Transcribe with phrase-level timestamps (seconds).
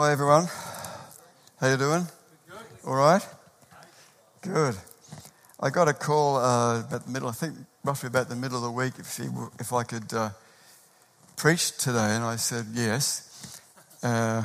[0.00, 0.46] Hi everyone.
[1.60, 2.06] How you doing?
[2.86, 3.26] All right.
[4.42, 4.76] Good.
[5.58, 7.28] I got a call uh, about the middle.
[7.28, 9.18] I think roughly about the middle of the week if,
[9.58, 10.30] if I could uh,
[11.36, 13.60] preach today, and I said yes.
[14.00, 14.44] Uh,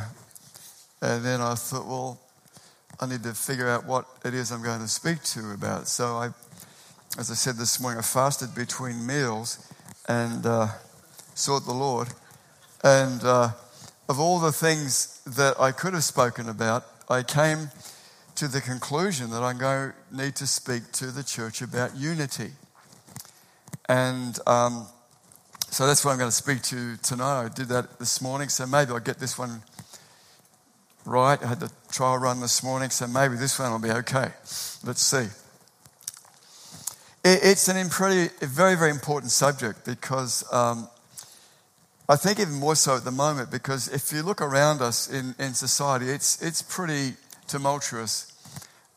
[1.04, 2.20] and then I thought, well,
[3.00, 5.88] I need to figure out what it is I'm going to speak to about.
[5.88, 6.30] So I,
[7.20, 9.72] as I said this morning, I fasted between meals
[10.10, 10.70] and uh,
[11.36, 12.08] sought the Lord.
[12.84, 13.50] And uh,
[14.10, 17.70] of all the things that I could have spoken about, I came
[18.36, 22.52] to the conclusion that I'm going to need to speak to the church about unity.
[23.88, 24.88] And um,
[25.70, 27.46] so that's what I'm going to speak to tonight.
[27.46, 29.62] I did that this morning, so maybe I'll get this one
[31.06, 31.42] right.
[31.44, 34.32] I had the trial run this morning, so maybe this one will be okay.
[34.84, 35.28] Let's see.
[37.26, 40.90] It's an pretty, very, very important subject because um,
[42.10, 45.36] I think even more so at the moment because if you look around us in,
[45.40, 47.14] in society, it's, it's pretty
[47.48, 48.34] tumultuous.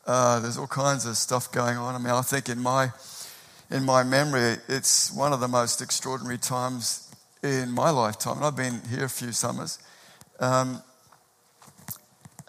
[0.05, 1.95] Uh, there's all kinds of stuff going on.
[1.95, 2.91] I mean, I think in my,
[3.71, 7.09] in my memory, it's one of the most extraordinary times
[7.41, 8.37] in my lifetime.
[8.37, 9.79] And I've been here a few summers.
[10.41, 10.81] Um,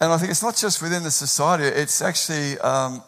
[0.01, 3.03] and I think it's not just within the society, it's actually um,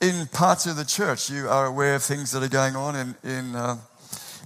[0.00, 1.30] in parts of the church.
[1.30, 3.76] You are aware of things that are going on in, in uh,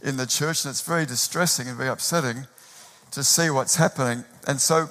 [0.02, 2.46] in the church, and it's very distressing and very upsetting
[3.10, 4.24] to see what's happening.
[4.46, 4.88] And so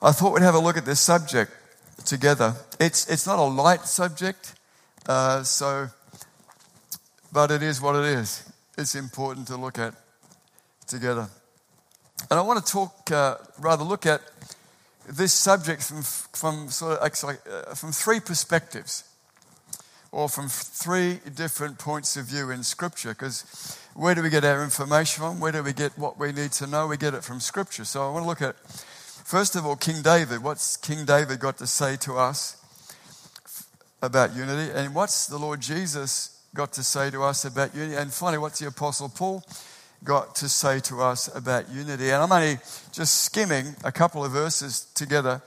[0.00, 1.52] I thought we'd have a look at this subject
[2.04, 2.54] together.
[2.80, 4.54] It's, it's not a light subject,
[5.06, 5.88] uh, so,
[7.32, 8.50] but it is what it is.
[8.76, 9.94] It's important to look at
[10.86, 11.28] together.
[12.30, 14.22] And I want to talk, uh, rather look at
[15.08, 19.04] this subject from, from, sort of, uh, from three perspectives
[20.12, 23.10] or from three different points of view in Scripture.
[23.10, 25.40] Because where do we get our information from?
[25.40, 26.86] Where do we get what we need to know?
[26.86, 27.86] We get it from Scripture.
[27.86, 28.54] So I want to look at,
[29.24, 30.44] first of all, King David.
[30.44, 32.58] What's King David got to say to us
[34.02, 34.70] about unity?
[34.74, 37.96] And what's the Lord Jesus got to say to us about unity?
[37.96, 39.42] And finally, what's the Apostle Paul
[40.04, 42.10] got to say to us about unity?
[42.10, 42.58] And I'm only
[42.92, 45.40] just skimming a couple of verses together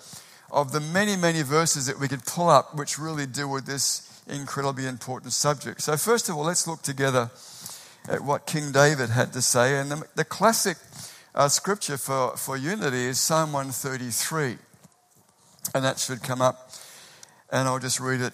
[0.49, 4.14] of the many, many verses that we could pull up which really deal with this
[4.27, 5.81] incredibly important subject.
[5.81, 7.29] So, first of all, let's look together
[8.07, 9.77] at what King David had to say.
[9.77, 10.77] And the, the classic
[11.33, 14.57] uh, scripture for, for unity is Psalm 133.
[15.73, 16.71] And that should come up,
[17.51, 18.33] and I'll just read it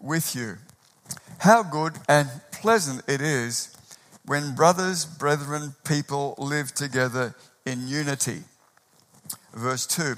[0.00, 0.56] with you.
[1.38, 3.74] How good and pleasant it is
[4.26, 8.42] when brothers, brethren, people live together in unity.
[9.54, 10.16] Verse 2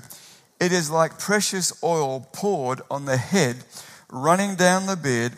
[0.60, 3.64] It is like precious oil poured on the head
[4.12, 5.32] running down the bed,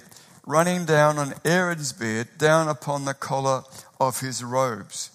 [0.45, 3.63] running down on Aaron's beard, down upon the collar
[4.01, 5.11] of his robes.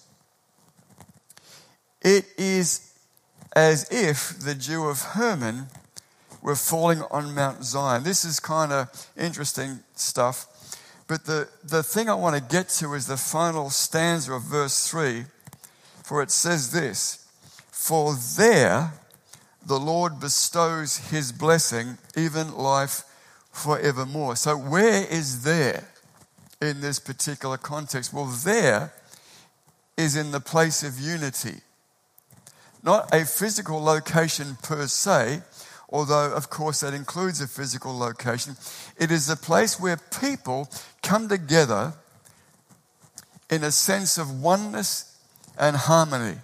[2.00, 2.92] It is
[3.54, 5.66] as if the dew of Hermon
[6.40, 8.02] were falling on Mount Zion.
[8.02, 10.46] This is kind of interesting stuff.
[11.06, 14.88] But the, the thing I want to get to is the final stanza of verse
[14.88, 15.24] 3,
[16.02, 17.28] for it says this
[17.70, 18.94] For there
[19.66, 23.04] the Lord bestows his blessing, even life
[23.50, 24.36] forevermore.
[24.36, 25.88] So, where is there
[26.60, 28.12] in this particular context?
[28.12, 28.92] Well, there
[29.96, 31.60] is in the place of unity.
[32.82, 35.42] Not a physical location per se,
[35.90, 38.56] although, of course, that includes a physical location.
[38.96, 40.68] It is a place where people
[41.02, 41.94] come together
[43.50, 45.18] in a sense of oneness
[45.58, 46.38] and harmony.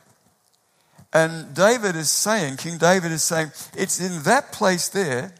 [1.13, 5.33] And David is saying, King David is saying, it's in that place there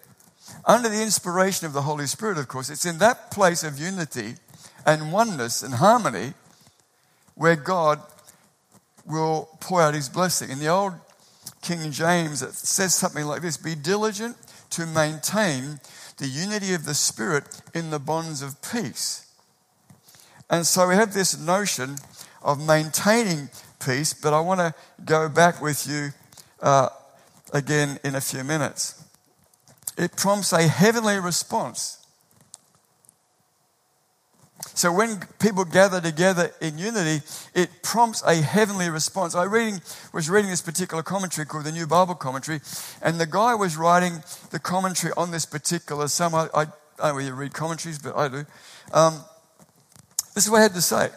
[0.67, 4.35] under the inspiration of the Holy Spirit, of course, it's in that place of unity
[4.85, 6.35] and oneness and harmony
[7.37, 8.01] where God
[9.07, 10.51] will pour out his blessing.
[10.51, 10.95] In the old
[11.63, 14.37] King James, it says something like this Be diligent
[14.71, 15.79] to maintain
[16.19, 19.33] the unity of the Spirit in the bonds of peace.
[20.51, 21.97] And so we have this notion
[22.43, 23.51] of maintaining
[23.85, 26.11] peace, but I want to go back with you
[26.61, 26.89] uh,
[27.53, 29.06] again in a few minutes
[29.97, 32.07] it prompts a heavenly response.
[34.75, 39.35] So when people gather together in unity, it prompts a heavenly response.
[39.35, 39.81] I reading,
[40.13, 42.61] was reading this particular commentary called the New Bible Commentary,
[43.01, 46.35] and the guy was writing the commentary on this particular psalm.
[46.35, 46.65] I, I,
[46.99, 48.45] don't know you read commentaries, but I do.
[48.93, 49.25] Um,
[50.35, 51.09] this is what I had to say.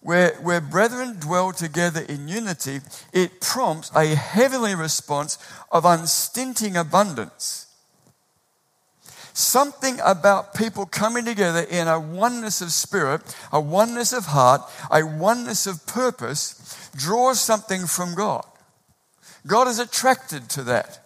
[0.00, 2.80] Where, where brethren dwell together in unity,
[3.12, 5.36] it prompts a heavenly response
[5.70, 7.66] of unstinting abundance.
[9.32, 13.20] Something about people coming together in a oneness of spirit,
[13.52, 18.44] a oneness of heart, a oneness of purpose draws something from God.
[19.46, 20.98] God is attracted to that.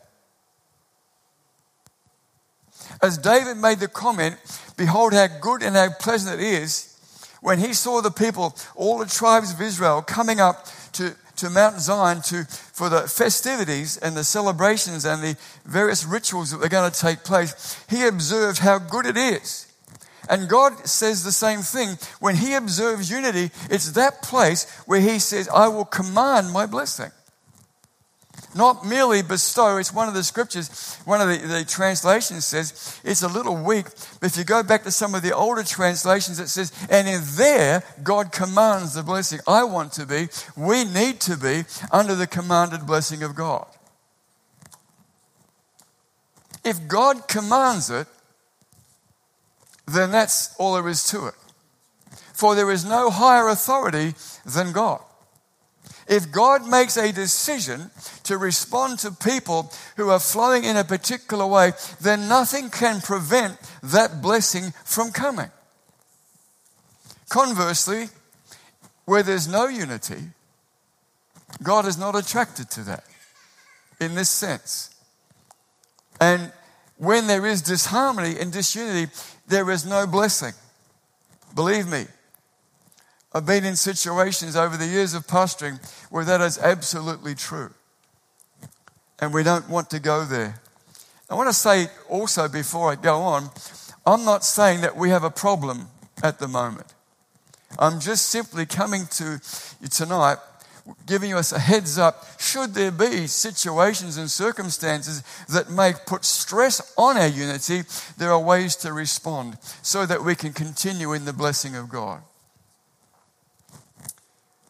[3.03, 4.37] As David made the comment,
[4.77, 6.94] Behold how good and how pleasant it is
[7.45, 11.79] when he saw the people, all the tribes of Israel, coming up to, to Mount
[11.79, 15.37] Zion to, for the festivities and the celebrations and the
[15.67, 19.71] various rituals that were going to take place, he observed how good it is.
[20.31, 21.99] And God says the same thing.
[22.19, 27.11] When He observes unity, it's that place where He says, I will command my blessing.
[28.55, 33.23] Not merely bestow, it's one of the scriptures, one of the, the, translations says, it's
[33.23, 33.87] a little weak,
[34.21, 37.21] but if you go back to some of the older translations, it says, and in
[37.37, 39.41] there, God commands the blessing.
[39.49, 43.67] I want to be, we need to be under the commanded blessing of God.
[46.65, 48.07] If God commands it,
[49.87, 51.35] then that's all there is to it.
[52.33, 54.15] For there is no higher authority
[54.45, 55.01] than God.
[56.07, 57.91] If God makes a decision
[58.25, 63.59] to respond to people who are flowing in a particular way, then nothing can prevent
[63.83, 65.51] that blessing from coming.
[67.29, 68.09] Conversely,
[69.07, 70.31] where there's no unity,
[71.63, 73.05] God is not attracted to that
[74.01, 74.95] in this sense.
[76.21, 76.53] And
[76.97, 79.13] when there is disharmony and disunity,
[79.47, 80.53] there is no blessing.
[81.55, 82.07] Believe me,
[83.35, 87.71] I've been in situations over the years of pastoring where that is absolutely true.
[89.19, 90.61] And we don't want to go there.
[91.29, 93.51] I want to say also before I go on,
[94.07, 95.89] I'm not saying that we have a problem
[96.23, 96.95] at the moment.
[97.77, 99.41] I'm just simply coming to
[99.81, 100.39] you tonight,
[101.05, 102.25] giving us a heads up.
[102.39, 107.83] Should there be situations and circumstances that may put stress on our unity,
[108.17, 112.23] there are ways to respond so that we can continue in the blessing of God.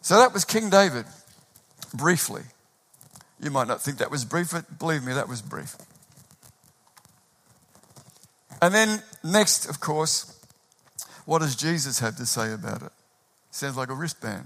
[0.05, 1.07] So that was King David,
[1.95, 2.43] briefly.
[3.41, 5.77] You might not think that was brief, but believe me, that was brief.
[8.61, 10.39] And then, next, of course,
[11.25, 12.93] what does Jesus have to say about it?
[13.51, 14.45] Sounds like a wristband.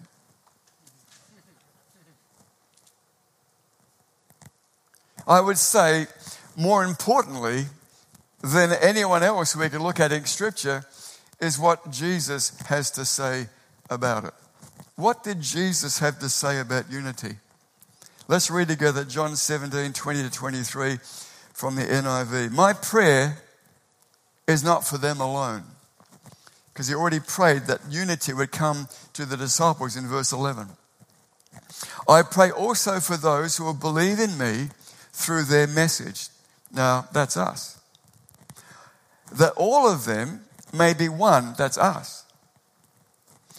[5.27, 6.07] I would say,
[6.57, 7.65] more importantly
[8.43, 10.85] than anyone else we could look at in Scripture,
[11.41, 13.49] is what Jesus has to say
[13.91, 14.35] about it.
[14.99, 17.37] What did Jesus have to say about unity?
[18.27, 20.99] Let's read together John 17, 20 to 23
[21.53, 22.51] from the NIV.
[22.51, 23.39] My prayer
[24.49, 25.63] is not for them alone,
[26.73, 30.67] because he already prayed that unity would come to the disciples in verse 11.
[32.09, 34.67] I pray also for those who will believe in me
[35.13, 36.27] through their message.
[36.73, 37.79] Now, that's us.
[39.31, 40.41] That all of them
[40.73, 42.25] may be one, that's us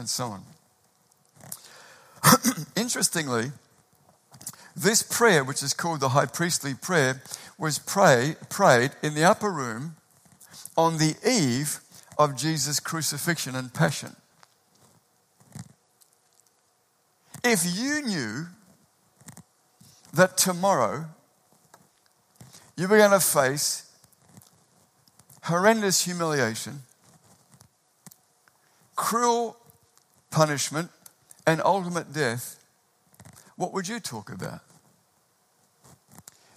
[0.00, 0.42] and so on.
[2.76, 3.52] Interestingly,
[4.74, 7.22] this prayer, which is called the high priestly prayer,
[7.58, 9.94] was pray, prayed in the upper room
[10.76, 11.80] on the eve
[12.18, 14.16] of Jesus' crucifixion and passion.
[17.44, 18.46] If you knew
[20.12, 21.06] that tomorrow
[22.76, 23.90] you were going to face
[25.42, 26.80] horrendous humiliation,
[28.96, 29.56] cruel
[30.30, 30.90] punishment,
[31.46, 32.62] and ultimate death,
[33.56, 34.60] what would you talk about?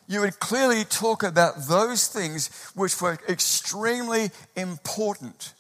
[0.08, 5.54] You would clearly talk about those things which were extremely important.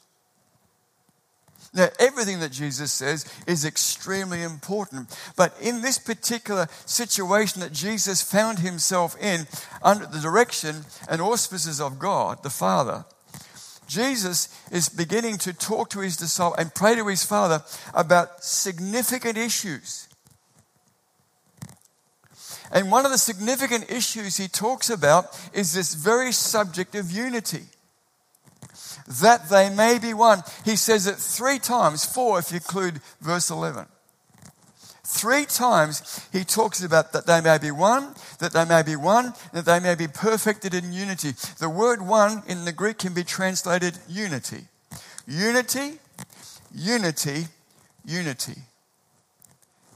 [1.73, 5.17] Now, everything that Jesus says is extremely important.
[5.35, 9.47] But in this particular situation that Jesus found himself in,
[9.81, 13.05] under the direction and auspices of God, the Father,
[13.87, 17.63] Jesus is beginning to talk to his disciple and pray to his Father
[17.93, 20.07] about significant issues.
[22.71, 27.65] And one of the significant issues he talks about is this very subject of unity.
[29.21, 30.41] That they may be one.
[30.65, 33.85] He says it three times, four if you include verse 11.
[35.13, 39.33] Three times he talks about that they may be one, that they may be one,
[39.53, 41.33] that they may be perfected in unity.
[41.59, 44.65] The word one in the Greek can be translated unity.
[45.27, 45.99] Unity,
[46.73, 47.45] unity,
[48.03, 48.55] unity.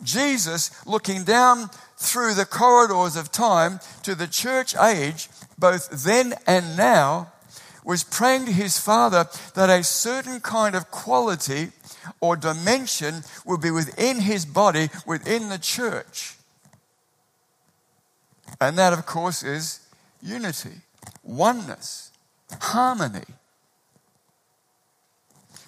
[0.03, 6.77] Jesus looking down through the corridors of time to the church age, both then and
[6.77, 7.33] now,
[7.83, 11.71] was praying to his Father that a certain kind of quality
[12.19, 16.35] or dimension will be within his body, within the church.
[18.59, 19.81] And that, of course, is
[20.21, 20.81] unity,
[21.23, 22.11] oneness,
[22.61, 23.25] harmony.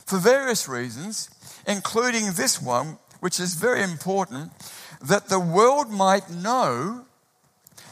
[0.06, 1.30] For various reasons,
[1.68, 4.52] including this one, which is very important,
[5.02, 7.06] that the world might know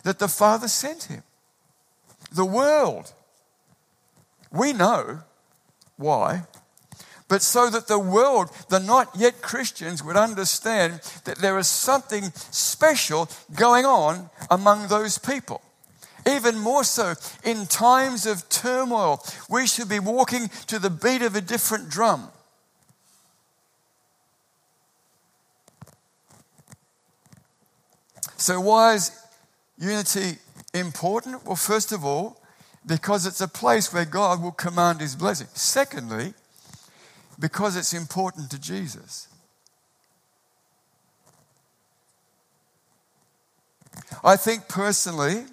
[0.04, 1.24] that the Father sent him.
[2.32, 3.13] The world.
[4.51, 5.22] We know
[5.98, 6.44] why.
[7.27, 12.31] But so that the world, the not yet Christians, would understand that there is something
[12.51, 15.62] special going on among those people.
[16.25, 21.36] Even more so, in times of turmoil, we should be walking to the beat of
[21.36, 22.29] a different drum.
[28.38, 29.12] So, why is
[29.77, 30.38] unity
[30.74, 31.46] important?
[31.46, 32.41] Well, first of all,
[32.86, 35.48] because it's a place where God will command his blessing.
[35.53, 36.34] Secondly,
[37.39, 39.27] because it's important to Jesus.
[44.24, 45.46] I think personally,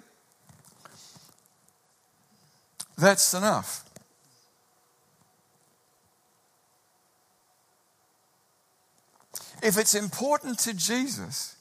[2.97, 3.83] that's enough.
[9.61, 11.55] If it's important to Jesus,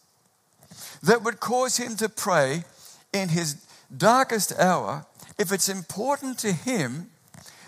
[1.02, 2.64] that would cause him to pray
[3.12, 3.64] in his
[3.97, 5.07] darkest hour,
[5.38, 7.11] if it's important to him,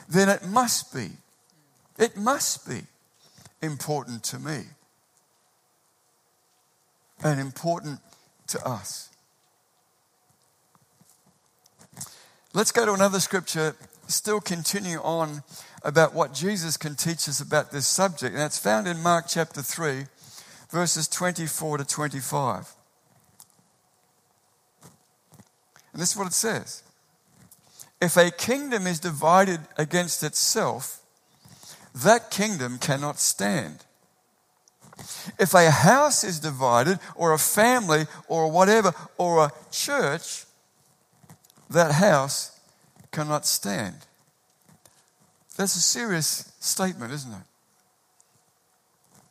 [0.09, 1.11] then it must be.
[1.99, 2.83] It must be
[3.63, 4.65] important to me
[7.23, 8.01] and important
[8.49, 9.11] to us.
[12.53, 13.77] Let's go to another scripture,
[14.09, 15.43] still continue on
[15.83, 18.35] about what Jesus can teach us about this subject.
[18.35, 20.07] And it's found in Mark chapter 3,
[20.71, 22.75] verses 24 to 25.
[25.93, 26.83] And this is what it says
[28.01, 31.03] If a kingdom is divided against itself,
[31.97, 33.85] that kingdom cannot stand.
[35.39, 40.45] If a house is divided, or a family, or whatever, or a church,
[41.71, 42.59] that house
[43.11, 43.97] cannot stand.
[45.57, 47.39] That's a serious statement, isn't it?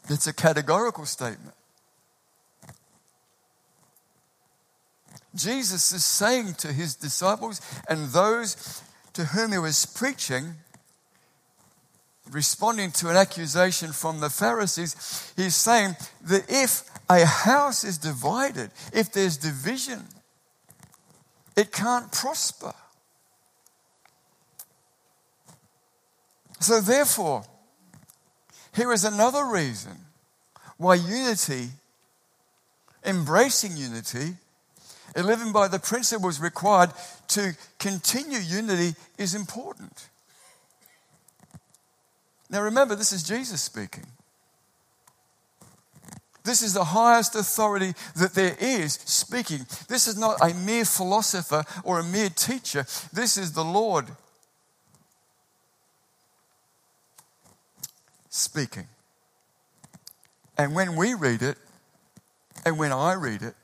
[0.10, 1.54] It's a categorical statement.
[5.36, 8.82] Jesus is saying to his disciples and those
[9.14, 10.56] to whom he was preaching,
[12.32, 18.72] responding to an accusation from the Pharisees, he's saying that if a house is divided,
[18.94, 20.04] if there's division,
[21.56, 22.74] it can't prosper.
[26.60, 27.44] So, therefore,
[28.74, 29.94] here is another reason
[30.78, 31.70] why unity,
[33.06, 34.36] embracing unity,
[35.16, 36.92] and living by the principles required
[37.30, 40.10] to continue unity is important.
[42.50, 44.06] Now remember, this is Jesus speaking.
[46.44, 49.66] This is the highest authority that there is speaking.
[49.88, 52.86] This is not a mere philosopher or a mere teacher.
[53.12, 54.06] This is the Lord
[58.30, 58.88] speaking.
[60.56, 61.58] And when we read it,
[62.64, 63.56] and when I read it,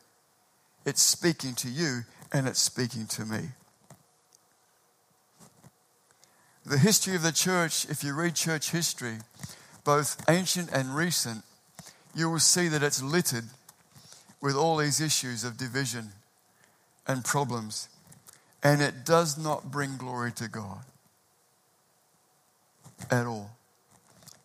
[0.85, 2.01] it's speaking to you
[2.33, 3.49] and it's speaking to me.
[6.71, 9.17] The history of the church, if you read church history,
[9.83, 11.43] both ancient and recent,
[12.15, 13.43] you will see that it's littered
[14.39, 16.13] with all these issues of division
[17.05, 17.89] and problems.
[18.63, 20.85] And it does not bring glory to God
[23.11, 23.49] at all.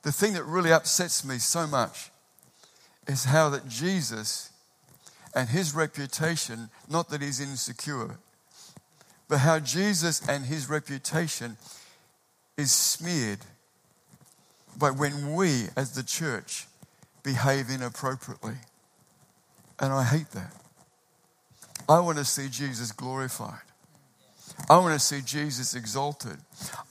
[0.02, 2.11] The thing that really upsets me so much
[3.06, 4.50] is how that Jesus
[5.33, 8.18] and his reputation, not that he's insecure,
[9.28, 11.56] but how Jesus and his reputation
[12.56, 13.40] is smeared
[14.78, 16.66] by when we as the church
[17.22, 18.54] behave inappropriately.
[19.78, 20.54] And I hate that.
[21.88, 23.60] I want to see Jesus glorified.
[24.70, 26.38] I want to see Jesus exalted.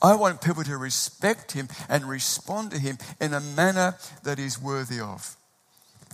[0.00, 4.60] I want people to respect him and respond to him in a manner that he's
[4.60, 5.36] worthy of.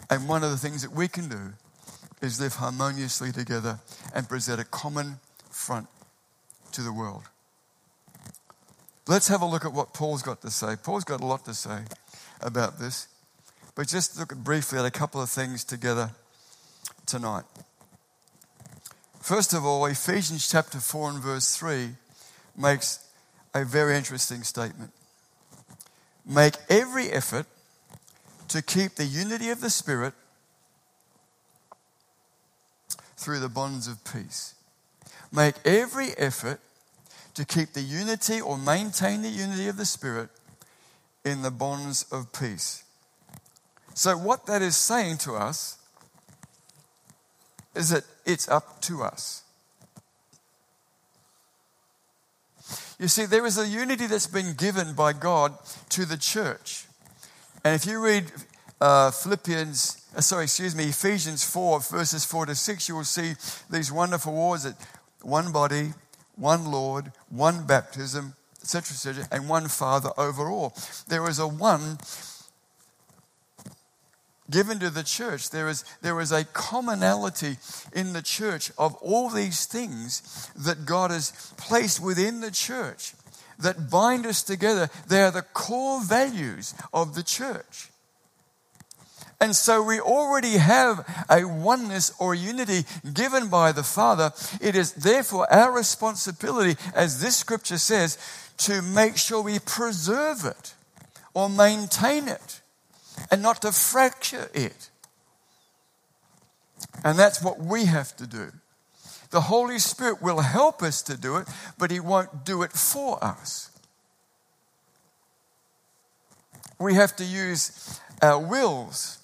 [0.09, 1.53] And one of the things that we can do
[2.23, 3.81] is live harmoniously together
[4.15, 5.19] and present a common
[5.51, 5.89] front
[6.73, 7.25] to the world.
[9.09, 10.77] Let's have a look at what Paul's got to say.
[10.77, 11.83] Paul's got a lot to say
[12.41, 13.09] about this,
[13.75, 16.11] but just look briefly at a couple of things together
[17.07, 17.45] tonight.
[19.21, 21.91] First of all, Ephesians chapter 4 and verse 3
[22.57, 23.05] makes
[23.55, 24.93] a very interesting statement.
[26.25, 27.47] Make every effort
[28.49, 30.15] to keep the unity of the Spirit
[33.17, 34.55] through the bonds of peace.
[35.33, 36.61] Make every effort
[37.35, 40.31] to keep the unity or maintain the unity of the Spirit
[41.25, 42.85] in the bonds of peace.
[43.95, 45.79] So, what that is saying to us
[47.75, 49.43] is that it's up to us.
[52.99, 55.55] You see, there is a unity that's been given by God
[55.91, 56.85] to the church.
[57.65, 58.31] And if you read
[58.81, 63.35] uh, Philippians, uh, sorry, excuse me, Ephesians 4, verses 4 to 6, you will see
[63.71, 64.77] these wonderful words that
[65.23, 65.93] one body,
[66.37, 70.75] one Lord, one baptism, etc., etc., and one Father over all.
[71.09, 71.99] There is a one
[74.51, 75.51] given to the church.
[75.51, 77.57] There is, there is a commonality
[77.93, 83.15] in the church of all these things that God has placed within the church
[83.59, 84.91] that bind us together.
[85.09, 87.92] They are the core values of the church.
[89.43, 94.31] And so we already have a oneness or unity given by the Father.
[94.61, 98.19] It is therefore our responsibility, as this scripture says,
[98.59, 100.75] to make sure we preserve it
[101.35, 102.61] or maintain it
[103.33, 104.91] and not to fracture it.
[107.03, 108.53] And that's what we have to do.
[109.31, 113.19] The Holy Spirit will help us to do it, but He won't do it for
[113.25, 113.71] us.
[116.79, 119.19] We have to use our wills,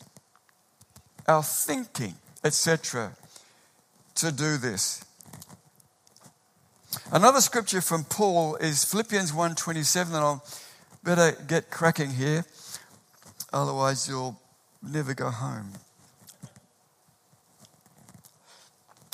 [1.28, 3.12] our thinking, etc.,
[4.14, 5.04] to do this.
[7.12, 10.44] Another scripture from Paul is Philippians 1:27, and I'll
[11.04, 12.44] better get cracking here.
[13.52, 14.40] Otherwise, you'll
[14.82, 15.73] never go home.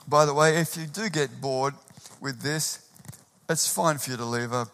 [0.06, 1.75] By the way, if you do get bored
[2.21, 2.78] with this,
[3.49, 4.52] it's fine for you to leave.
[4.52, 4.66] Uh,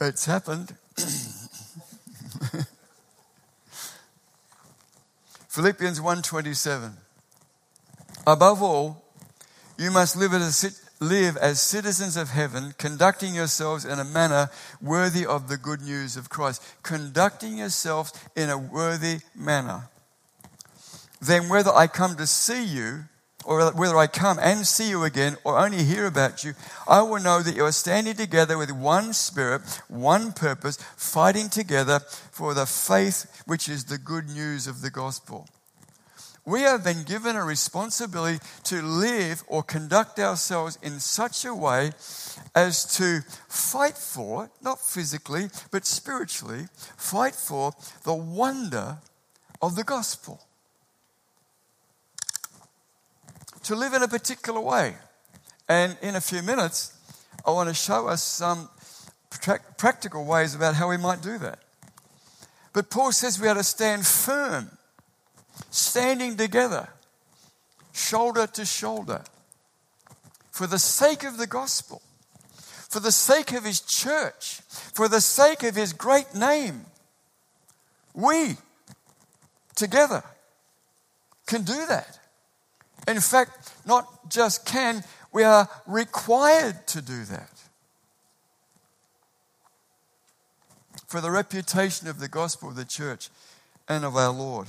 [0.00, 0.06] A...
[0.08, 0.76] it's happened.
[5.52, 6.94] Philippians 1:27
[8.26, 9.04] Above all
[9.76, 14.48] you must live as live as citizens of heaven, conducting yourselves in a manner
[14.80, 16.62] worthy of the good news of Christ.
[16.82, 19.90] Conducting yourselves in a worthy manner.
[21.20, 23.04] Then, whether I come to see you,
[23.44, 26.54] or whether I come and see you again, or only hear about you,
[26.86, 32.00] I will know that you are standing together with one spirit, one purpose, fighting together
[32.30, 35.48] for the faith which is the good news of the gospel.
[36.44, 41.92] We have been given a responsibility to live or conduct ourselves in such a way
[42.52, 48.98] as to fight for, not physically, but spiritually, fight for the wonder
[49.60, 50.40] of the gospel.
[53.64, 54.94] To live in a particular way.
[55.68, 56.98] And in a few minutes,
[57.46, 58.68] I want to show us some
[59.78, 61.58] practical ways about how we might do that.
[62.72, 64.70] But Paul says we are to stand firm
[65.70, 66.88] standing together,
[67.92, 69.22] shoulder to shoulder,
[70.50, 72.02] for the sake of the gospel,
[72.88, 74.60] for the sake of his church,
[74.94, 76.86] for the sake of his great name.
[78.14, 78.56] We
[79.74, 80.22] together
[81.46, 82.18] can do that.
[83.08, 87.50] In fact, not just can, we are required to do that.
[91.06, 93.28] For the reputation of the gospel of the church
[93.88, 94.68] and of our Lord.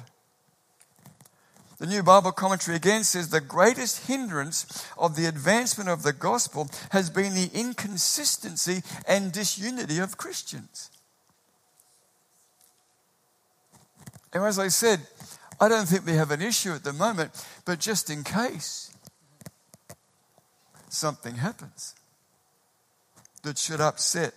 [1.79, 6.69] The New Bible Commentary again says the greatest hindrance of the advancement of the gospel
[6.91, 10.89] has been the inconsistency and disunity of Christians.
[14.33, 15.01] And as I said,
[15.59, 17.31] I don't think we have an issue at the moment,
[17.65, 18.91] but just in case
[20.89, 21.95] something happens
[23.43, 24.33] that should upset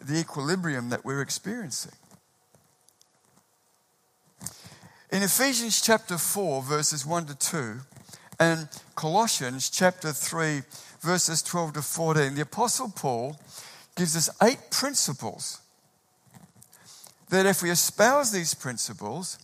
[0.00, 1.92] the equilibrium that we're experiencing.
[5.12, 7.80] In Ephesians chapter 4, verses 1 to 2,
[8.38, 10.62] and Colossians chapter 3,
[11.00, 13.36] verses 12 to 14, the Apostle Paul
[13.96, 15.60] gives us eight principles
[17.28, 19.38] that if we espouse these principles,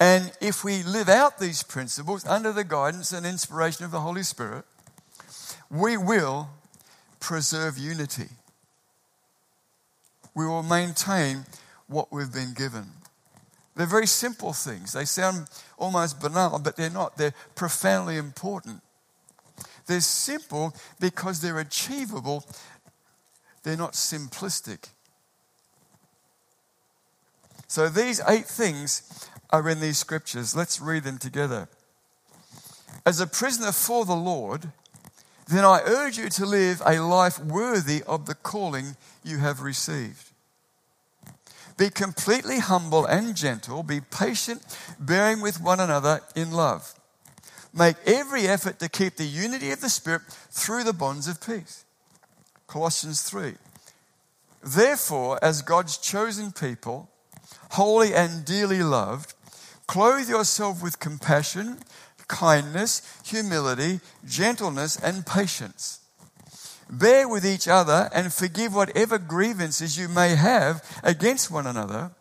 [0.00, 4.22] and if we live out these principles under the guidance and inspiration of the Holy
[4.22, 4.64] Spirit,
[5.70, 6.48] we will
[7.20, 8.28] preserve unity.
[10.34, 11.44] We will maintain
[11.86, 12.86] what we've been given.
[13.76, 14.94] They're very simple things.
[14.94, 17.18] They sound almost banal, but they're not.
[17.18, 18.82] They're profoundly important.
[19.86, 22.44] They're simple because they're achievable,
[23.62, 24.88] they're not simplistic.
[27.66, 30.54] So these eight things are in these scriptures.
[30.54, 31.68] Let's read them together.
[33.04, 34.70] As a prisoner for the Lord,
[35.48, 40.30] then I urge you to live a life worthy of the calling you have received.
[41.76, 43.82] Be completely humble and gentle.
[43.82, 44.62] Be patient,
[44.98, 46.94] bearing with one another in love.
[47.72, 51.84] Make every effort to keep the unity of the Spirit through the bonds of peace.
[52.66, 53.54] Colossians 3.
[54.62, 57.08] Therefore, as God's chosen people,
[57.70, 59.34] holy and dearly loved,
[59.90, 61.76] clothe yourself with compassion,
[62.28, 65.98] kindness, humility, gentleness, and patience.
[66.88, 72.12] Bear with each other and forgive whatever grievances you may have against one another.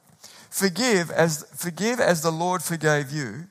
[0.49, 3.45] Forgive as, forgive as the Lord forgave you.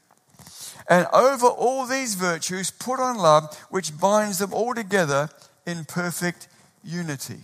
[0.88, 5.30] And over all these virtues, put on love, which binds them all together
[5.64, 6.48] in perfect
[6.82, 7.42] unity.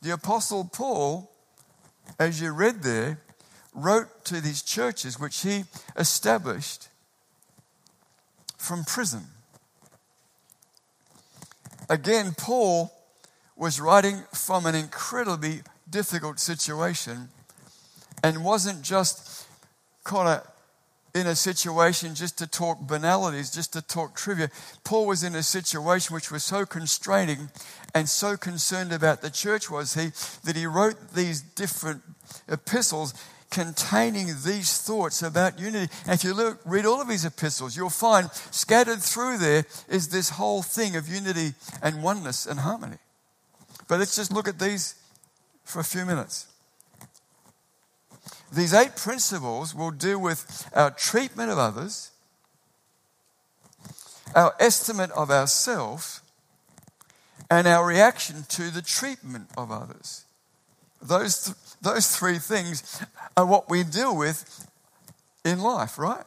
[0.00, 1.28] The Apostle Paul,
[2.20, 3.18] as you read there,
[3.74, 5.64] wrote to these churches which he
[5.96, 6.88] established
[8.56, 9.24] from prison.
[11.90, 12.92] Again, Paul
[13.56, 17.28] was writing from an incredibly difficult situation
[18.22, 19.46] and wasn't just
[20.10, 20.46] of
[21.14, 24.50] in a situation just to talk banalities, just to talk trivia.
[24.82, 27.50] Paul was in a situation which was so constraining
[27.94, 30.10] and so concerned about the church was he
[30.42, 32.02] that he wrote these different
[32.48, 33.14] epistles
[33.54, 35.92] containing these thoughts about unity.
[36.06, 40.08] And if you look, read all of his epistles, you'll find scattered through there is
[40.08, 42.98] this whole thing of unity and oneness and harmony.
[43.86, 44.96] But let's just look at these
[45.64, 46.48] for a few minutes.
[48.52, 52.10] These eight principles will deal with our treatment of others,
[54.34, 56.22] our estimate of ourselves,
[57.48, 60.24] and our reaction to the treatment of others.
[61.00, 63.00] Those, th- those three things
[63.36, 64.66] are what we deal with
[65.44, 66.24] in life, right?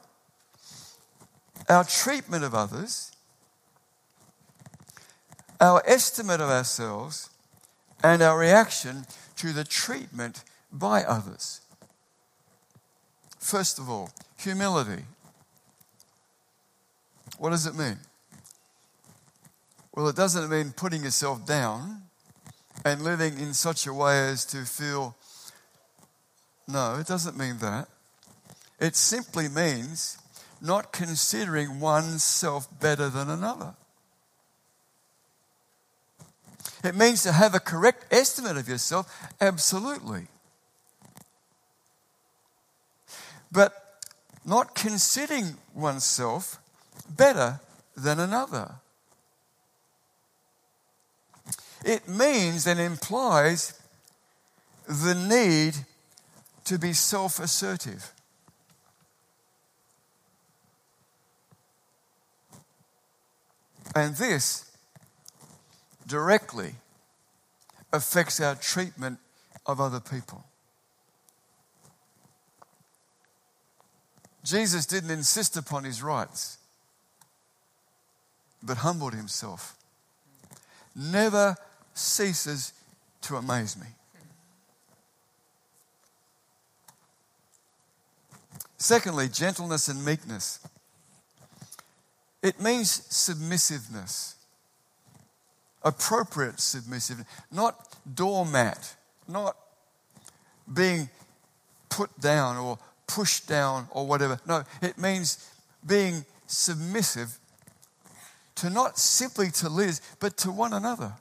[1.67, 3.12] Our treatment of others,
[5.60, 7.30] our estimate of ourselves,
[8.04, 9.06] and our reaction
[9.38, 11.62] to the treatment by others.
[13.39, 15.04] First of all, humility.
[17.38, 17.98] What does it mean?
[19.96, 22.04] Well, it doesn't mean putting yourself down
[22.86, 25.15] and living in such a way as to feel.
[26.67, 27.88] No, it doesn't mean that.
[28.80, 30.17] It simply means
[30.62, 33.73] not considering oneself better than another.
[36.84, 40.27] It means to have a correct estimate of yourself, absolutely.
[43.51, 43.99] but
[44.45, 46.60] not considering oneself
[47.10, 47.60] better
[47.95, 48.75] than another.
[51.84, 53.80] It means and implies
[54.88, 55.86] the need
[56.67, 58.12] to be self assertive.
[63.95, 64.69] And this
[66.06, 66.75] directly
[67.93, 69.19] affects our treatment
[69.65, 70.43] of other people.
[74.43, 76.58] Jesus didn't insist upon his rights,
[78.62, 79.77] but humbled himself.
[80.93, 81.56] Never
[81.93, 82.73] ceases
[83.21, 83.88] to amaze me.
[88.88, 90.65] Secondly, gentleness and meekness.
[92.41, 94.36] It means submissiveness,
[95.84, 98.95] appropriate submissiveness, not doormat,
[99.28, 99.58] not
[100.73, 101.10] being
[101.89, 104.39] put down or pushed down or whatever.
[104.47, 105.52] No, it means
[105.86, 107.39] being submissive
[108.56, 111.12] to not simply to Liz, but to one another.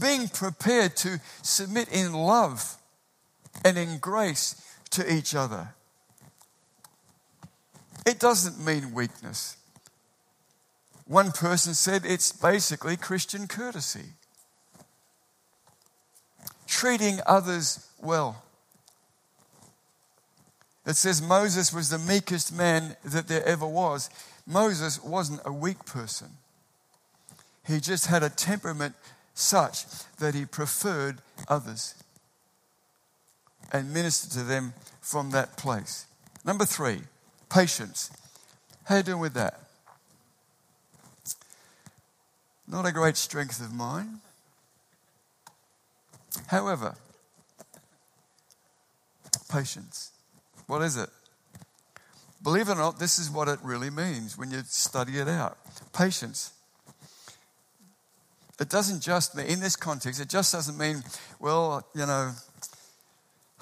[0.00, 2.78] Being prepared to submit in love
[3.62, 4.56] and in grace
[4.90, 5.74] to each other.
[8.06, 9.56] It doesn't mean weakness.
[11.06, 14.14] One person said it's basically Christian courtesy.
[16.66, 18.42] Treating others well.
[20.86, 24.08] It says Moses was the meekest man that there ever was.
[24.46, 26.28] Moses wasn't a weak person,
[27.66, 28.94] he just had a temperament
[29.34, 29.84] such
[30.18, 31.94] that he preferred others
[33.72, 36.06] and minister to them from that place.
[36.44, 37.00] Number three,
[37.50, 38.10] patience.
[38.84, 39.60] How you doing with that?
[42.66, 44.20] Not a great strength of mine.
[46.46, 46.94] However,
[49.50, 50.12] patience.
[50.66, 51.08] What is it?
[52.42, 55.58] Believe it or not, this is what it really means when you study it out.
[55.92, 56.52] Patience.
[58.58, 61.02] It doesn't just mean, in this context, it just doesn't mean,
[61.38, 62.32] well, you know,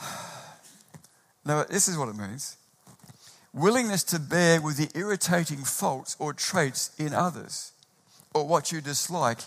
[1.45, 2.57] no, this is what it means
[3.55, 7.73] willingness to bear with the irritating faults or traits in others
[8.35, 9.41] or what you dislike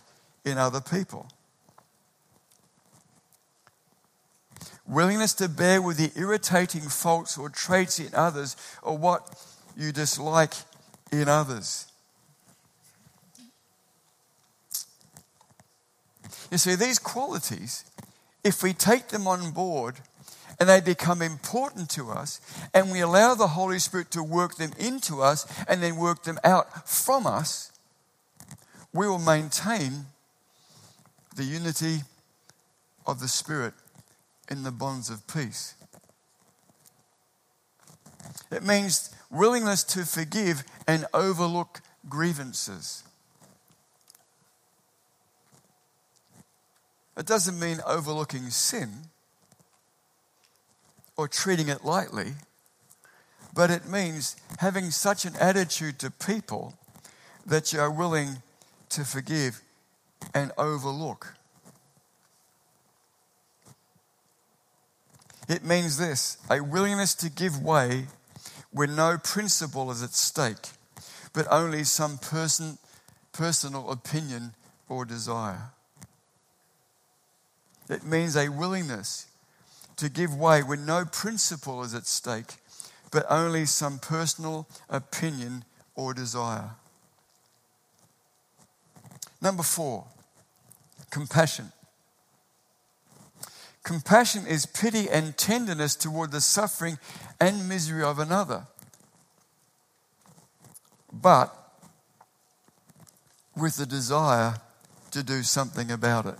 [0.43, 1.27] in other people.
[4.91, 9.41] willingness to bear with the irritating faults or traits in others or what
[9.77, 10.53] you dislike
[11.11, 11.87] in others.
[16.51, 17.85] You see, these qualities,
[18.43, 20.01] if we take them on board
[20.61, 22.39] and they become important to us,
[22.71, 26.37] and we allow the Holy Spirit to work them into us and then work them
[26.43, 27.71] out from us,
[28.93, 30.05] we will maintain
[31.35, 32.01] the unity
[33.07, 33.73] of the Spirit
[34.51, 35.73] in the bonds of peace.
[38.51, 43.01] It means willingness to forgive and overlook grievances.
[47.17, 49.07] It doesn't mean overlooking sin
[51.21, 52.33] or treating it lightly,
[53.53, 56.73] but it means having such an attitude to people
[57.45, 58.41] that you are willing
[58.89, 59.61] to forgive
[60.33, 61.35] and overlook.
[65.47, 68.07] It means this a willingness to give way
[68.71, 70.71] when no principle is at stake,
[71.33, 72.79] but only some person,
[73.31, 74.55] personal opinion
[74.89, 75.69] or desire.
[77.89, 79.27] It means a willingness
[80.01, 82.55] to give way when no principle is at stake,
[83.11, 86.71] but only some personal opinion or desire.
[89.39, 90.05] Number four,
[91.11, 91.71] compassion.
[93.83, 96.97] Compassion is pity and tenderness toward the suffering
[97.39, 98.65] and misery of another.
[101.13, 101.55] But
[103.55, 104.55] with the desire
[105.11, 106.39] to do something about it.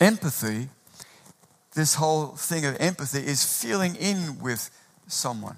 [0.00, 0.68] Empathy,
[1.74, 4.70] this whole thing of empathy, is feeling in with
[5.06, 5.56] someone.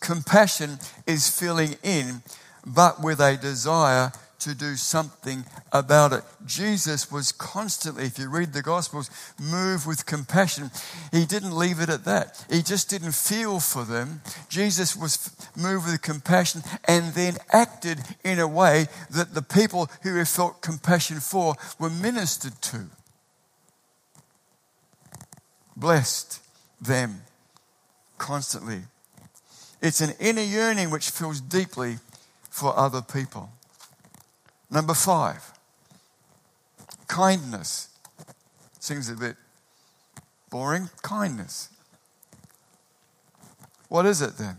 [0.00, 2.22] Compassion is feeling in,
[2.66, 6.22] but with a desire to do something about it.
[6.46, 10.70] Jesus was constantly, if you read the Gospels, moved with compassion.
[11.12, 12.44] He didn't leave it at that.
[12.50, 14.22] He just didn't feel for them.
[14.48, 20.16] Jesus was moved with compassion and then acted in a way that the people who
[20.16, 22.86] he felt compassion for were ministered to.
[25.76, 26.40] Blessed
[26.80, 27.22] them
[28.18, 28.82] constantly.
[29.80, 31.98] It's an inner yearning which feels deeply
[32.50, 33.50] for other people.
[34.70, 35.52] Number five,
[37.08, 37.88] kindness.
[38.78, 39.36] Seems a bit
[40.50, 40.90] boring.
[41.02, 41.70] Kindness.
[43.88, 44.56] What is it then?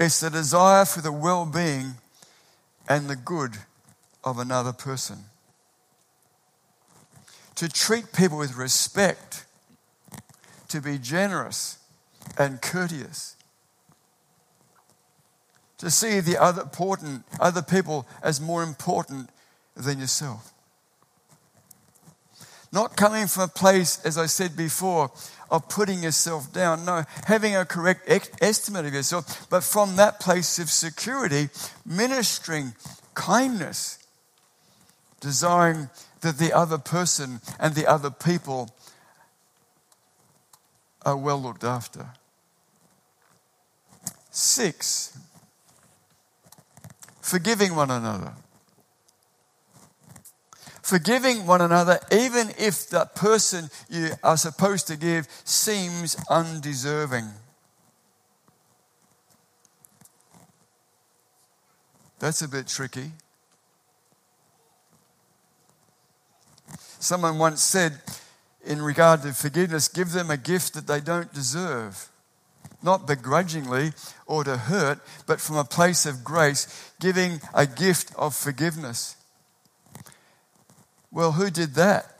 [0.00, 1.94] It's the desire for the well being
[2.88, 3.58] and the good
[4.24, 5.24] of another person.
[7.62, 9.46] To treat people with respect,
[10.66, 11.78] to be generous
[12.36, 13.36] and courteous,
[15.78, 19.30] to see the other important other people as more important
[19.76, 20.52] than yourself.
[22.72, 25.12] Not coming from a place, as I said before,
[25.48, 26.84] of putting yourself down.
[26.84, 28.10] No, having a correct
[28.42, 31.48] estimate of yourself, but from that place of security,
[31.86, 32.74] ministering
[33.14, 33.98] kindness,
[35.20, 35.90] desiring
[36.22, 38.74] that the other person and the other people
[41.04, 42.06] are well looked after.
[44.30, 45.18] Six,
[47.20, 48.32] forgiving one another.
[50.82, 57.28] Forgiving one another, even if that person you are supposed to give seems undeserving.
[62.18, 63.12] That's a bit tricky.
[67.02, 68.00] Someone once said,
[68.64, 72.08] in regard to forgiveness, give them a gift that they don't deserve
[72.80, 73.92] not begrudgingly
[74.26, 79.16] or to hurt, but from a place of grace, giving a gift of forgiveness.
[81.10, 82.16] Well, who did that?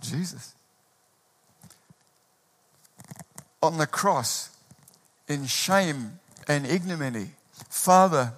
[0.00, 0.54] Jesus.
[3.62, 4.50] On the cross,
[5.28, 7.28] in shame and ignominy,
[7.68, 8.32] Father,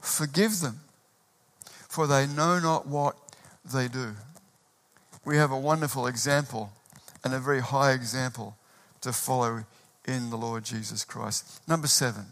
[0.00, 0.80] forgive them,
[1.92, 3.16] for they know not what
[3.70, 4.14] they do.
[5.26, 6.72] We have a wonderful example
[7.22, 8.56] and a very high example
[9.02, 9.66] to follow
[10.06, 11.60] in the Lord Jesus Christ.
[11.68, 12.24] Number seven,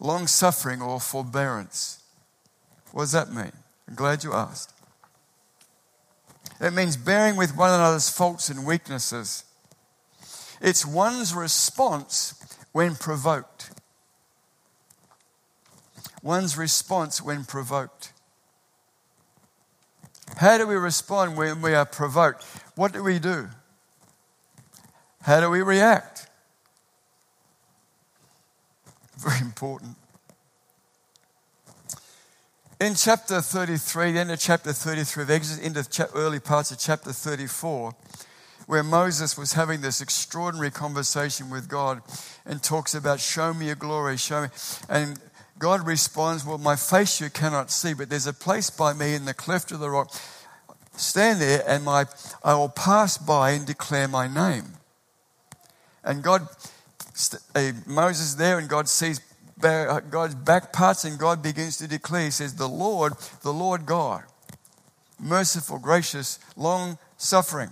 [0.00, 2.02] long suffering or forbearance.
[2.92, 3.52] What does that mean?
[3.86, 4.72] I'm glad you asked.
[6.58, 9.44] It means bearing with one another's faults and weaknesses.
[10.62, 12.34] It's one's response
[12.72, 13.72] when provoked.
[16.26, 18.12] One's response when provoked.
[20.38, 22.42] How do we respond when we are provoked?
[22.74, 23.48] What do we do?
[25.22, 26.28] How do we react?
[29.18, 29.94] Very important.
[32.80, 37.12] In chapter 33, the end of chapter 33 of Exodus, into early parts of chapter
[37.12, 37.94] 34,
[38.66, 42.02] where Moses was having this extraordinary conversation with God
[42.44, 44.48] and talks about, Show me your glory, show me.
[44.88, 45.20] And
[45.58, 49.24] God responds, Well, my face you cannot see, but there's a place by me in
[49.24, 50.12] the cleft of the rock.
[50.96, 52.06] Stand there, and my,
[52.42, 54.64] I will pass by and declare my name.
[56.04, 56.48] And God,
[57.54, 59.20] uh, Moses there, and God sees
[59.60, 64.24] God's back parts, and God begins to declare, He says, The Lord, the Lord God,
[65.18, 67.70] merciful, gracious, long suffering.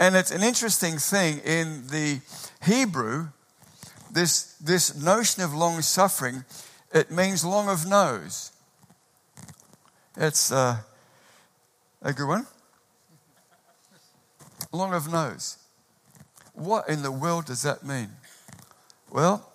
[0.00, 2.20] And it's an interesting thing in the
[2.64, 3.28] Hebrew,
[4.12, 6.44] this, this notion of long suffering,
[6.92, 8.52] it means long of nose.
[10.16, 10.78] It's uh,
[12.02, 12.46] a good one.
[14.72, 15.58] Long of nose.
[16.54, 18.08] What in the world does that mean?
[19.10, 19.52] Well,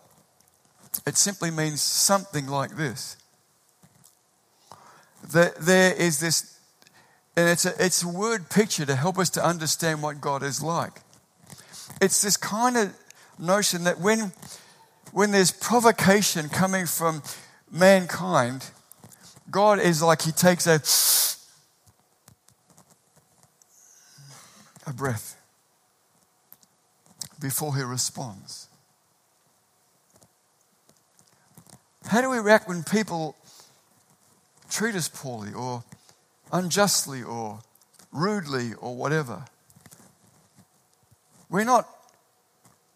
[1.05, 3.17] it simply means something like this.
[5.33, 6.59] That there is this,
[7.35, 10.61] and it's a, it's a word picture to help us to understand what God is
[10.61, 11.01] like.
[12.01, 12.93] It's this kind of
[13.39, 14.31] notion that when,
[15.11, 17.21] when there's provocation coming from
[17.71, 18.65] mankind,
[19.49, 20.81] God is like He takes a,
[24.89, 25.39] a breath
[27.39, 28.67] before He responds.
[32.05, 33.35] How do we react when people
[34.69, 35.83] treat us poorly or
[36.51, 37.59] unjustly or
[38.11, 39.45] rudely or whatever?
[41.49, 41.87] We're not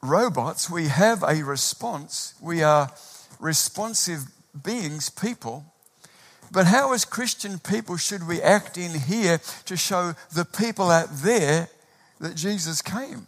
[0.02, 0.70] robots.
[0.70, 2.34] We have a response.
[2.42, 2.92] We are
[3.40, 4.26] responsive
[4.64, 5.66] beings, people.
[6.52, 11.10] But how, as Christian people, should we act in here to show the people out
[11.12, 11.70] there
[12.20, 13.28] that Jesus came?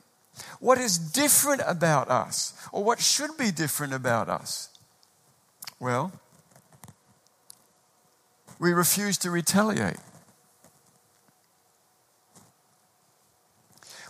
[0.60, 2.54] What is different about us?
[2.72, 4.70] Or what should be different about us?
[5.80, 6.12] Well,
[8.58, 9.98] we refuse to retaliate.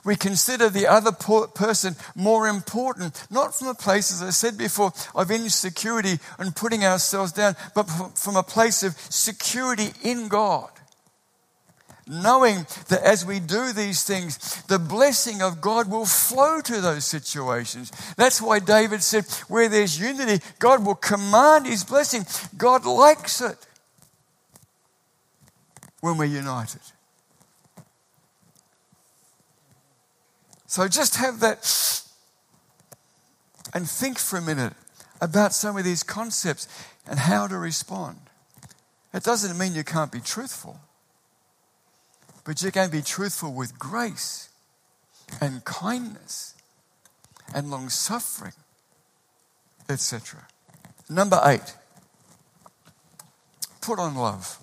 [0.06, 4.94] We consider the other person more important, not from a place, as I said before,
[5.14, 7.84] of insecurity and putting ourselves down, but
[8.16, 10.70] from a place of security in God
[12.10, 17.06] knowing that as we do these things, the blessing of God will flow to those
[17.06, 17.92] situations.
[18.18, 22.26] That's why David said, where there's unity, God will command his blessing.
[22.58, 23.58] God likes it
[26.02, 26.82] when we're united.
[30.70, 32.04] So just have that
[33.74, 34.74] and think for a minute
[35.20, 36.68] about some of these concepts
[37.08, 38.18] and how to respond.
[39.12, 40.80] It doesn't mean you can't be truthful.
[42.46, 44.50] But going to be truthful with grace
[45.42, 46.54] and kindness
[47.56, 48.54] and long suffering,
[49.90, 50.46] etc.
[51.10, 51.76] Number eight,
[53.82, 54.60] put on love.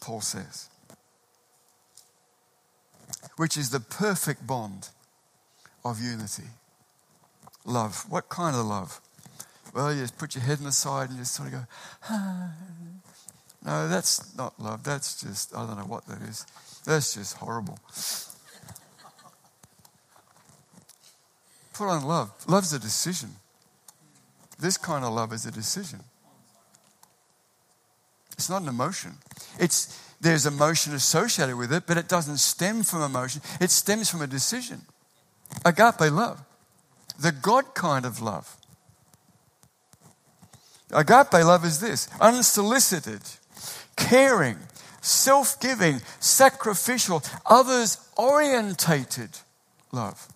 [0.00, 0.68] Paul says,
[3.36, 4.88] which is the perfect bond
[5.84, 6.44] of unity.
[7.64, 8.04] Love.
[8.08, 9.00] What kind of love?
[9.74, 11.60] Well, you just put your head on the side and just sort of go,
[12.10, 12.52] ah,
[13.64, 14.84] no, that's not love.
[14.84, 16.46] That's just, I don't know what that is.
[16.84, 17.78] That's just horrible.
[21.72, 22.30] Put on love.
[22.46, 23.30] Love's a decision.
[24.60, 26.00] This kind of love is a decision.
[28.34, 29.12] It's not an emotion.
[29.58, 33.42] It's there's emotion associated with it, but it doesn't stem from emotion.
[33.60, 34.80] It stems from a decision.
[35.66, 36.42] Agape love.
[37.20, 38.56] The God kind of love.
[40.90, 43.20] Agape love is this unsolicited,
[43.96, 44.56] caring,
[45.02, 49.30] self giving, sacrificial, others orientated
[49.92, 50.26] love.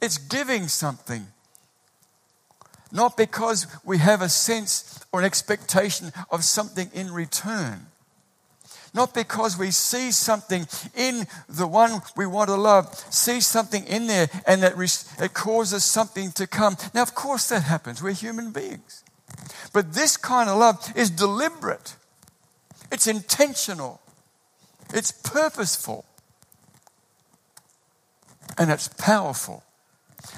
[0.00, 1.28] It's giving something.
[2.90, 7.86] Not because we have a sense or an expectation of something in return.
[8.94, 14.06] Not because we see something in the one we want to love, see something in
[14.06, 14.74] there and that
[15.20, 16.76] it causes something to come.
[16.94, 18.02] Now, of course, that happens.
[18.02, 19.04] We're human beings.
[19.72, 21.96] But this kind of love is deliberate,
[22.90, 24.00] it's intentional,
[24.92, 26.06] it's purposeful,
[28.56, 29.62] and it's powerful.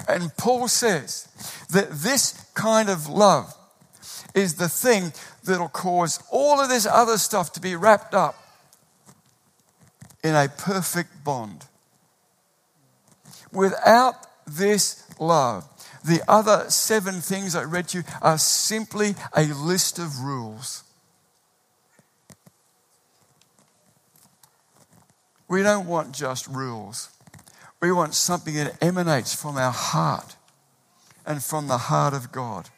[0.09, 1.29] And Paul says
[1.71, 3.55] that this kind of love
[4.35, 5.13] is the thing
[5.45, 8.37] that'll cause all of this other stuff to be wrapped up
[10.23, 11.65] in a perfect bond.
[13.53, 14.15] Without
[14.47, 15.65] this love,
[16.05, 20.85] the other seven things I read to you are simply a list of rules.
[25.49, 27.11] We don't want just rules.
[27.81, 30.37] We want something that emanates from our heart
[31.25, 32.69] and from the heart of God.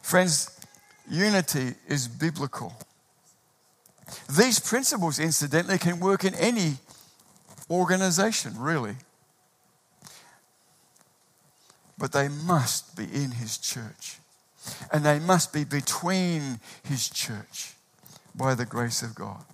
[0.00, 0.58] Friends,
[1.08, 2.74] unity is biblical.
[4.36, 6.78] These principles, incidentally, can work in any
[7.70, 8.96] organization, really.
[11.98, 14.16] But they must be in His church.
[14.92, 17.74] And they must be between His church
[18.34, 19.44] by the grace of God.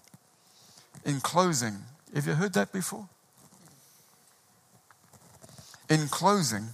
[1.05, 1.75] In closing,
[2.15, 3.09] have you heard that before?
[5.89, 6.71] In closing,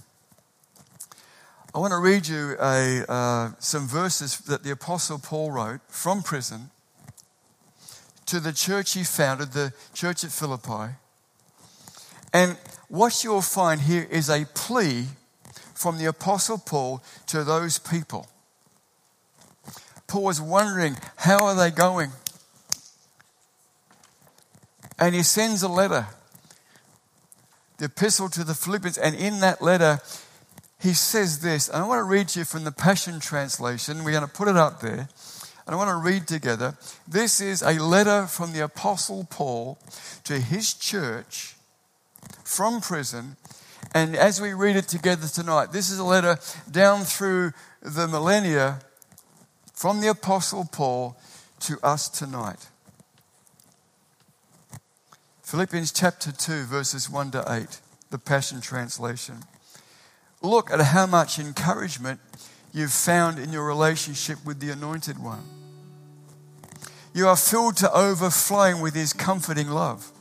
[1.75, 6.23] I want to read you a, uh, some verses that the Apostle Paul wrote from
[6.23, 6.71] prison
[8.25, 10.95] to the church he founded, the church at Philippi.
[12.33, 12.57] And
[12.87, 15.05] what you'll find here is a plea
[15.75, 18.27] from the Apostle Paul to those people.
[20.07, 22.11] Paul was wondering, how are they going?
[24.97, 26.07] And he sends a letter,
[27.77, 29.99] the epistle to the Philippians, and in that letter,
[30.79, 31.69] he says this.
[31.69, 34.03] And I want to read you from the Passion Translation.
[34.03, 35.07] We're going to put it up there.
[35.65, 36.75] And I want to read together.
[37.07, 39.77] This is a letter from the Apostle Paul
[40.25, 41.55] to his church
[42.43, 43.37] from prison.
[43.95, 46.37] And as we read it together tonight, this is a letter
[46.69, 48.79] down through the millennia
[49.73, 51.17] from the Apostle Paul
[51.61, 52.67] to us tonight.
[55.53, 57.79] Philippians chapter 2, verses 1 to 8,
[58.09, 59.35] the Passion Translation.
[60.41, 62.19] Look at how much encouragement
[62.73, 65.43] you've found in your relationship with the Anointed One.
[67.13, 70.11] You are filled to overflowing with His comforting love.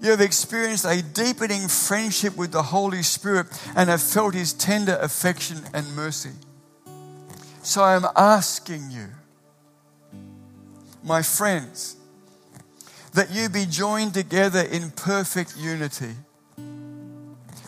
[0.00, 4.96] You have experienced a deepening friendship with the Holy Spirit and have felt His tender
[5.02, 6.32] affection and mercy.
[7.62, 9.08] So I am asking you,
[11.04, 11.97] my friends,
[13.14, 16.14] that you be joined together in perfect unity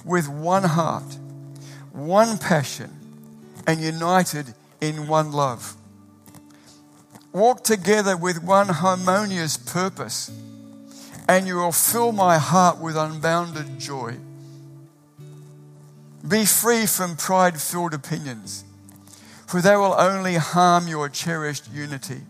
[0.05, 1.17] with one heart,
[1.93, 2.91] one passion,
[3.67, 5.77] and united in one love.
[7.33, 10.31] Walk together with one harmonious purpose,
[11.29, 14.17] and you will fill my heart with unbounded joy.
[16.27, 18.65] Be free from pride filled opinions,
[19.47, 22.23] for they will only harm your cherished unity.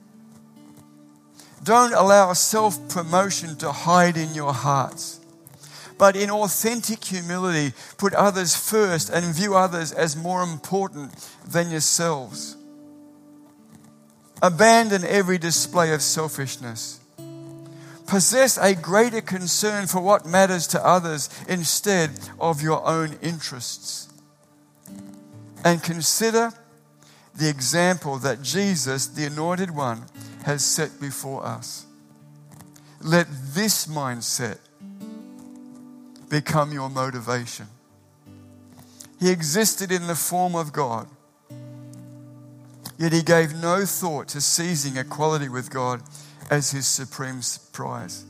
[1.62, 5.20] Don't allow self promotion to hide in your hearts
[6.00, 11.12] but in authentic humility, put others first and view others as more important
[11.46, 12.56] than yourselves.
[14.40, 17.00] Abandon every display of selfishness.
[18.06, 24.08] Possess a greater concern for what matters to others instead of your own interests.
[25.62, 26.54] And consider
[27.34, 30.06] the example that Jesus, the Anointed One,
[30.44, 31.86] has set before us.
[33.02, 34.58] Let this mindset
[36.28, 37.66] become your motivation.
[39.18, 41.06] He existed in the form of God,
[42.98, 46.02] yet he gave no thought to seizing equality with God
[46.50, 47.40] as his supreme
[47.72, 48.24] prize.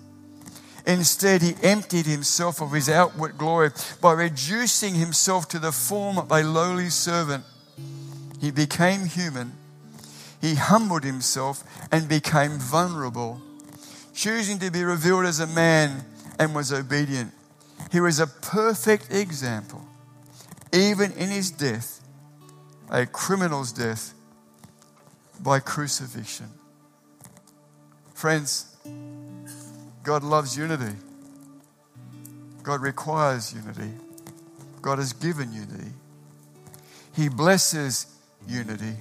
[0.86, 6.32] Instead, he emptied himself of his outward glory by reducing himself to the form of
[6.32, 7.44] a lowly servant.
[8.40, 9.52] He became human.
[10.40, 13.42] He humbled himself and became vulnerable,
[14.14, 16.04] choosing to be revealed as a man
[16.38, 17.32] and was obedient
[17.90, 19.84] he was a perfect example,
[20.72, 22.00] even in his death,
[22.88, 24.14] a criminal's death
[25.40, 26.46] by crucifixion.
[28.14, 28.76] Friends,
[30.04, 30.96] God loves unity.
[32.62, 33.92] God requires unity.
[34.82, 35.92] God has given unity.
[37.16, 38.06] He blesses
[38.46, 38.96] unity.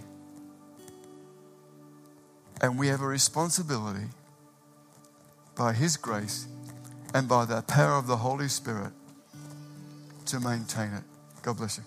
[2.61, 4.07] And we have a responsibility
[5.55, 6.47] by His grace
[7.13, 8.91] and by the power of the Holy Spirit
[10.25, 11.03] to maintain it.
[11.41, 11.83] God bless you.